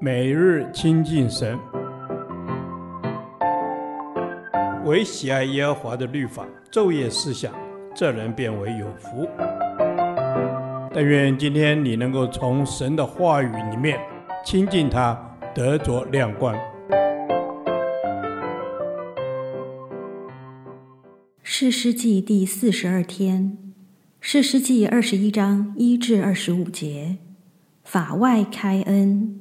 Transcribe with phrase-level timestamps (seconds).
[0.00, 1.58] 每日亲近神，
[4.84, 7.54] 唯喜爱耶和华的律法，昼夜思想，
[7.94, 9.28] 这人便为有福。
[10.92, 13.98] 但愿今天你能够从神的话语里面
[14.44, 15.18] 亲近他，
[15.54, 16.54] 得着亮光。
[21.42, 23.56] 士师记第四十二天，
[24.20, 27.16] 士师记二十一章一至二十五节，
[27.84, 29.40] 法外开恩。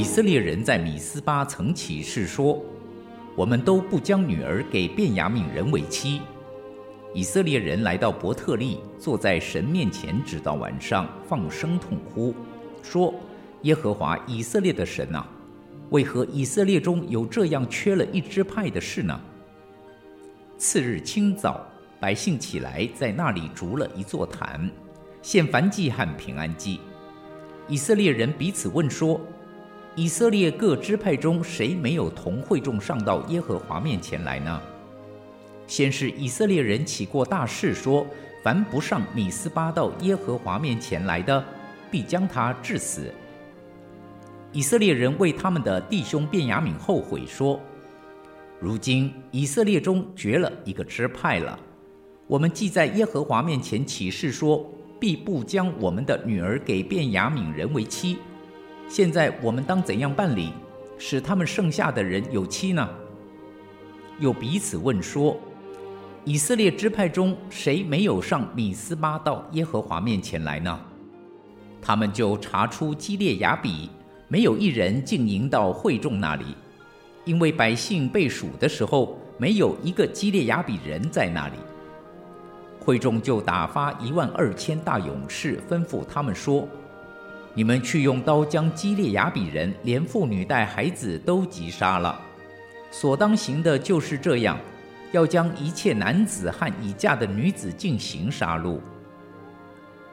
[0.00, 2.58] 以色列人在米斯巴曾起誓说
[3.36, 6.22] ：“我们都不将女儿给便雅悯人为妻。”
[7.12, 12.34] 以色列人来到伯特利，坐在神面前，直到晚上，放声痛哭，
[12.82, 13.12] 说
[13.60, 15.28] ：“耶和华以色列的神啊，
[15.90, 19.20] 为何以色列中有这样缺了一支派的事呢？”
[20.56, 21.62] 次日清早，
[22.00, 24.70] 百姓起来，在那里筑了一座坛，
[25.20, 26.80] 献燔祭和平安祭。
[27.68, 29.20] 以色列人彼此问说
[30.00, 34.58] ：“以色列各支派中，谁没有同会众上到耶和华面前来呢？”
[35.68, 38.06] 先是以色列人起过大誓，说：
[38.42, 41.44] 凡不上米斯巴到耶和华面前来的，
[41.90, 43.12] 必将他治死。
[44.52, 47.60] 以色列人为他们的弟兄便雅悯后悔，说：
[48.58, 51.60] 如今以色列中绝了一个支派了。
[52.26, 54.66] 我们既在耶和华面前起誓说，
[54.98, 58.16] 必不将我们的女儿给便雅悯人为妻。
[58.90, 60.52] 现在我们当怎样办理，
[60.98, 62.88] 使他们剩下的人有妻呢？
[64.18, 65.38] 又彼此问说。
[66.24, 70.80] 以色列支派中谁没有上米斯巴到耶和华面前来呢？
[71.80, 73.88] 他们就查出基列雅比，
[74.26, 76.56] 没有一人进营到会众那里，
[77.24, 81.54] 因为百姓被数的时候，没有一个基列雅比人在那里。
[82.80, 86.66] 会众就打发一万二千大勇士，吩咐他们说
[87.54, 92.20] ：“你们去用刀将基列雅比人连妇女带孩子都击杀了。
[92.90, 94.58] 所当行的就是这样。”
[95.12, 98.78] 要将一切男子和已嫁的女子进行杀戮。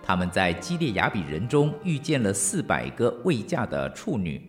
[0.01, 4.41] 他们在基列雅比人中遇见了四百个未嫁的处女，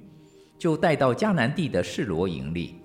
[0.58, 2.76] 就带到迦南地的示罗营里。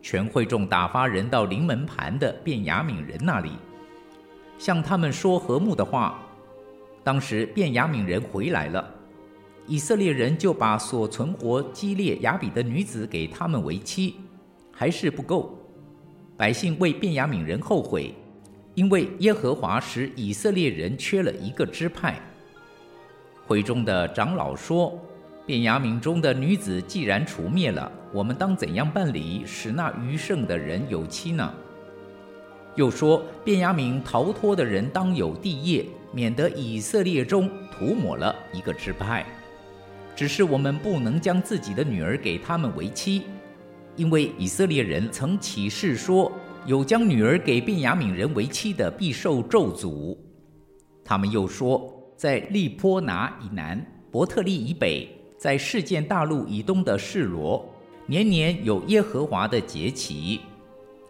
[0.00, 3.50] 全会众打发人到临门盘的便雅悯人那里，
[4.56, 6.20] 向他们说和睦的话。
[7.04, 8.88] 当时便雅悯人回来了，
[9.66, 14.16] 以色列人就把所存活基列雅比的女子给他们为妻，
[14.70, 15.58] 还是不够。
[16.36, 18.14] 百姓为便雅悯人后悔，
[18.74, 22.20] 因为耶和华使以色列人缺了一个支派。
[23.46, 24.96] 会中的长老说
[25.44, 31.52] ：“便雅悯中的女子既然除灭了，我们当怎样办理，使那余剩的人有妻呢？”
[32.74, 39.26] 又说：“便雅悯逃脱的人当有地业，免得以色列中涂抹了一个支派。
[40.16, 43.22] 只是我们不能将自己的女儿给他们为妻。”
[43.94, 46.32] 因为以色列人曾起誓说，
[46.64, 50.16] 有将女儿给便雅悯人为妻的，必受咒诅。
[51.04, 55.06] 他们又说，在利波拿以南、伯特利以北，
[55.36, 57.68] 在示剑大陆以东的示罗，
[58.06, 60.40] 年年有耶和华的节期，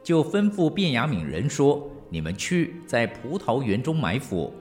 [0.02, 4.52] 就吩咐卞雅悯人说：你们去在葡萄园中埋伏。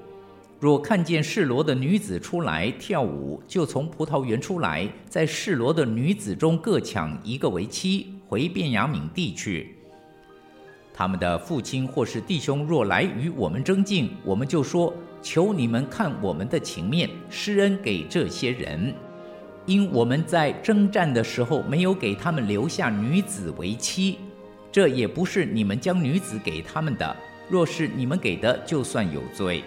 [0.59, 9.75] 若看见示罗的女子出来跳舞，就从葡萄园出来，在示罗的女子中各抢一个为妻，回卞雅悯地去。
[10.93, 18.93] 他们的父亲或是弟兄若来与我们争竞，我们就说：求你们看我们的情面，施恩给这些人，
[19.65, 24.19] 因我们在征战的时候没有给他们留下女子为妻，
[24.71, 27.15] 这也不是你们将女子给他们的。
[27.49, 29.63] 若是你们给的，就算有罪。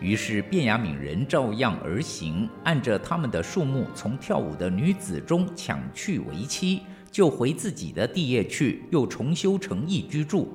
[0.00, 10.48] 于是便雅悯人照样而行，按着他们的数目，从跳舞的女子中抢去为妻，就回自己的地业去，又重修城邑居住。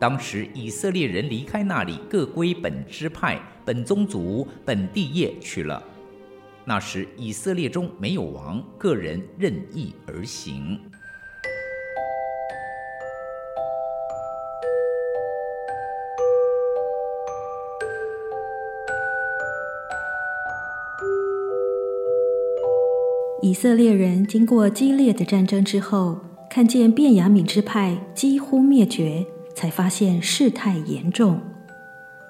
[0.00, 5.80] 当时以色列人离开那里，各归本支派、本宗族、本地业去了。
[6.64, 10.80] 那时以色列中没有王，个人任意而行。
[23.44, 26.18] 以色列人经过激烈的战争之后，
[26.48, 31.38] 看见便雅悯之派几乎灭绝，才发现事态严重。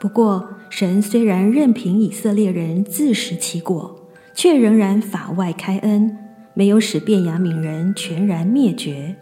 [0.00, 6.18] 不过，神虽然任凭以色列人自食其果，却仍然法外开恩，
[6.52, 9.14] 没有使便雅悯人全然灭绝。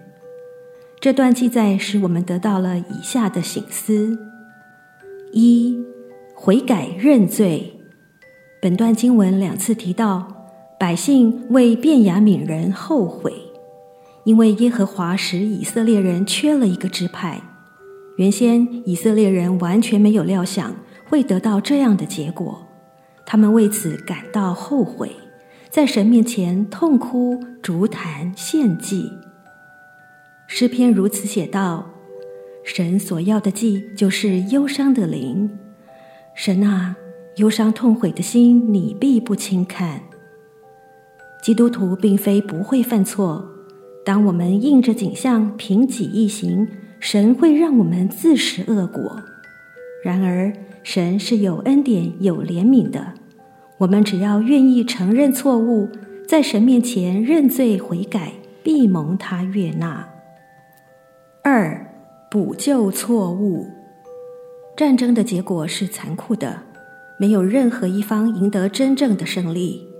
[0.98, 4.18] 这段记载使我们得到了以下的醒思：
[5.34, 5.78] 一、
[6.34, 7.74] 悔改认罪。
[8.62, 10.41] 本段经文两次提到
[10.82, 13.32] 百姓为便雅悯人后悔，
[14.24, 17.40] 因为耶和华使以色列人缺了一个支派。
[18.16, 20.74] 原先以色列人完全没有料想
[21.08, 22.66] 会得到这样的结果，
[23.24, 25.12] 他们为此感到后悔，
[25.70, 29.08] 在神面前痛哭、逐坛、献祭。
[30.48, 31.86] 诗篇如此写道
[32.66, 35.48] ：“神所要的祭，就是忧伤的灵。
[36.34, 36.96] 神啊，
[37.36, 40.00] 忧伤痛悔的心，你必不轻看。”
[41.42, 43.44] 基督徒并非不会犯错，
[44.04, 46.68] 当我们应着景象，凭己意行。
[47.00, 49.20] 神会让我们自食恶果，
[50.04, 50.52] 然而
[50.84, 53.14] 神是有恩典、有怜悯的。
[53.78, 55.88] 我们只要愿意承认错误，
[56.28, 60.08] 在神面前认罪悔改，必蒙他悦纳。
[61.42, 61.84] 二、
[62.30, 63.66] 补救错误。
[64.76, 66.62] 战争的结果是残酷的，
[67.18, 69.91] 没有任何一方赢得真正的胜利。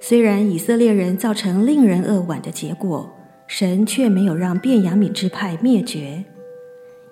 [0.00, 3.10] 虽然以色列人造成令人扼腕的结果，
[3.46, 6.24] 神却没有让便雅悯支派灭绝。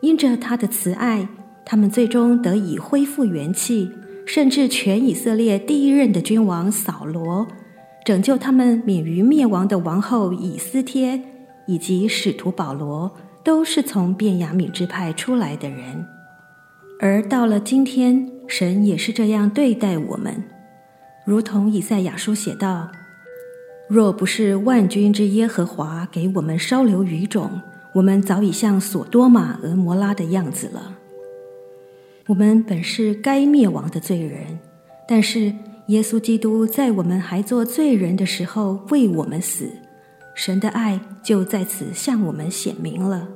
[0.01, 1.29] 因着他的慈爱，
[1.65, 3.91] 他们最终得以恢复元气，
[4.25, 7.49] 甚至全以色列第一任的君王扫罗，
[8.05, 11.21] 拯救他们免于灭亡的王后以斯帖，
[11.67, 13.11] 以及使徒保罗，
[13.43, 16.07] 都是从便雅悯支派出来的人。
[17.01, 20.45] 而到了今天，神也是这样对待我们，
[21.27, 22.91] 如同以赛亚书写道
[23.91, 27.61] ：“若不是万军之耶和华给我们稍留余种。”
[27.97, 30.99] 我们早已像所多玛、蛾摩拉的样子了。
[32.27, 34.59] 我们本是该灭亡的罪人，
[35.09, 35.51] 但是
[35.87, 39.71] 耶稣基督在我们还做罪人的时候为我们死，
[40.35, 43.27] 神的爱就在此向我们显明了。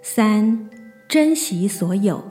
[0.00, 0.70] 三、
[1.08, 2.22] 珍惜所有。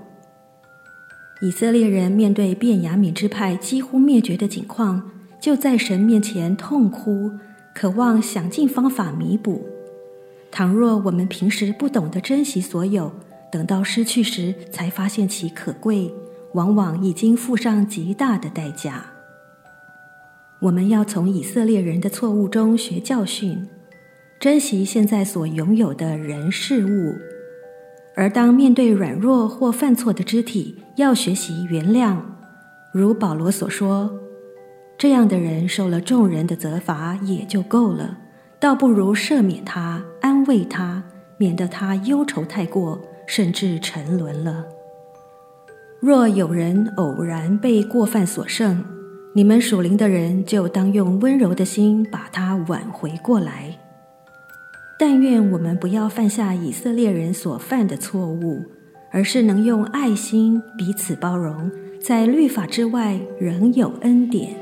[1.39, 7.31] 以色列人面对便雅悯支派几乎灭绝的境况，就在神面前痛哭，
[7.75, 9.63] 渴望想尽方法弥补。
[10.49, 13.11] 倘若我们平时不懂得珍惜所有，
[13.51, 16.11] 等到失去时才发现其可贵，
[16.53, 19.05] 往往已经付上极大的代价。
[20.61, 23.67] 我们要从以色列人的错误中学教训，
[24.39, 27.15] 珍惜现在所拥有的人事物，
[28.17, 32.17] 而当面对软弱或犯错的肢体，要学习原谅。
[32.91, 34.09] 如保罗所说
[34.97, 38.17] ：“这样的人受了众人的责罚也就够了。”
[38.59, 41.03] 倒不如赦免他，安慰他，
[41.37, 44.65] 免得他忧愁太过，甚至沉沦了。
[45.99, 48.83] 若有人偶然被过犯所胜，
[49.33, 53.77] 你们属灵的人就当用温柔的心把他挽回过来。
[54.99, 58.65] 但愿我们不要犯下以色列人所犯的错误，
[59.11, 61.69] 而是能用爱心彼此包容，
[62.01, 64.55] 在律法之外仍有恩典。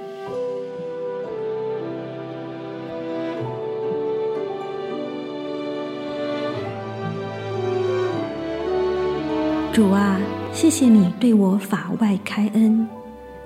[9.72, 10.20] 主啊，
[10.52, 12.86] 谢谢你对我法外开恩，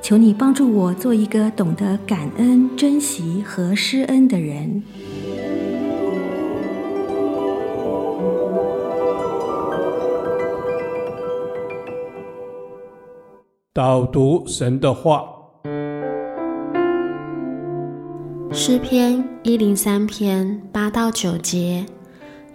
[0.01, 4.83] 求你帮助我做一个懂得感恩、珍惜和施恩的人。
[13.80, 15.24] 导读神的话，
[18.52, 21.86] 诗篇一零三篇八到九节：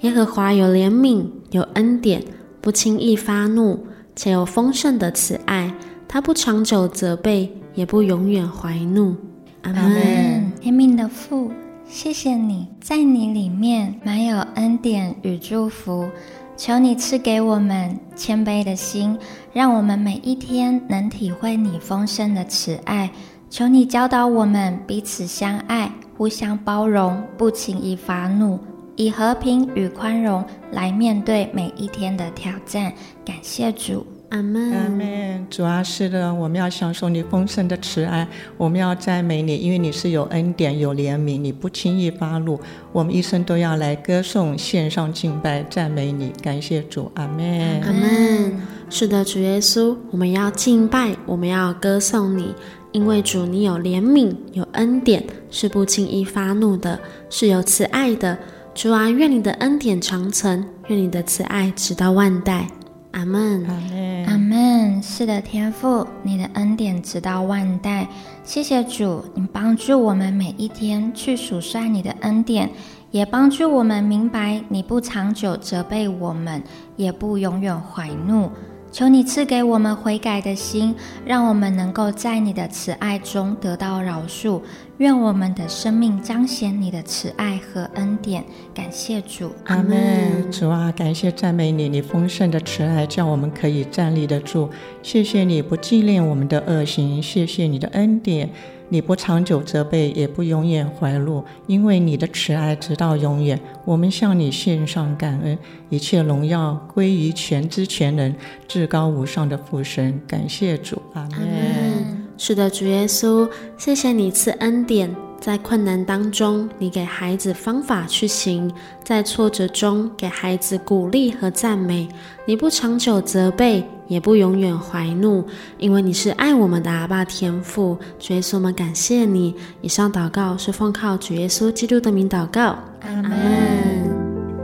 [0.02, 2.22] 耶和华有怜悯，有恩典。
[2.60, 5.74] 不轻易发怒，且有丰盛的慈爱。
[6.06, 9.16] 他不长久责备，也不永远怀怒。
[9.62, 10.52] 阿门。
[10.60, 11.50] 怜悯的父，
[11.86, 16.06] 谢谢你在你里面满有恩典与祝福。
[16.56, 19.18] 求你赐给我们谦卑的心，
[19.52, 23.10] 让我们每一天能体会你丰盛的慈爱。
[23.50, 28.58] 求你教导我们彼此相爱，互相包容，不轻易发怒。
[28.96, 32.92] 以和平与宽容来面对每一天的挑战。
[33.24, 34.72] 感谢主，阿门。
[34.72, 35.46] 阿门。
[35.48, 38.26] 主啊，是的，我们要享受你丰盛的慈爱，
[38.56, 42.58] 我们要赞美你，因为你是有恩典、有怜悯，你不轻易发怒。
[42.92, 46.32] 我们一生都要来歌颂、献上敬拜、赞美你。
[46.42, 47.80] 感谢主，阿门。
[47.82, 48.52] 阿门。
[48.90, 52.52] 是的，主耶稣，我们要敬拜，我们要歌颂你，
[52.90, 56.98] 因为主你有怜悯、有恩典，是不轻易发怒的，
[57.30, 58.36] 是有慈爱的。
[58.74, 62.66] 主啊，愿你的恩典长存，愿你的慈爱直到万代。
[63.14, 63.64] 阿门。
[63.64, 64.26] 阿门。
[64.26, 65.02] 阿门。
[65.02, 68.08] 是的，天父，你的恩典直到万代。
[68.42, 72.68] 谢谢主，你帮助我们每一天去数算你的恩典，
[73.10, 76.62] 也帮助我们明白你不长久责备我们，
[76.96, 78.50] 也不永远怀怒。
[78.94, 80.94] 求你赐给我们悔改的心，
[81.26, 84.60] 让我们能够在你的慈爱中得到饶恕。
[84.98, 88.44] 愿我们的生命彰显你的慈爱和恩典。
[88.72, 90.48] 感谢主，阿门。
[90.48, 94.70] 主啊，感谢赞美你，你丰盛的慈爱叫我们可以站立得住。
[95.02, 98.48] 谢谢你不纪念我们的恶行，谢谢你的恩典。
[98.88, 103.58] 你不长久责备，也不永远怀怒，因为你的慈爱直到永远。
[103.84, 108.34] 我们向你献上感恩，一切荣耀归于全知全能、
[108.68, 110.20] 至高无上的父神。
[110.26, 112.26] 感谢主，阿门。
[112.36, 113.48] 是的，主耶稣，
[113.78, 115.14] 谢谢你赐恩典。
[115.44, 118.66] 在困难当中，你给孩子方法去行；
[119.02, 122.08] 在挫折中，给孩子鼓励和赞美。
[122.46, 125.44] 你不长久责备，也不永远怀怒，
[125.76, 127.98] 因为你是爱我们的阿爸天父。
[128.18, 129.54] 主耶稣，我们感谢你。
[129.82, 132.78] 以上祷告是奉靠主耶稣基督的名祷告。
[133.02, 133.32] 阿门。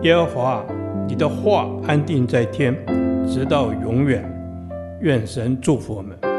[0.02, 0.64] 耶和华，
[1.06, 2.74] 你的话安定在天，
[3.30, 4.24] 直到永远。
[5.02, 6.29] 愿神祝福我们。